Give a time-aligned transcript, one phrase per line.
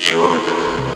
[0.00, 0.89] черт.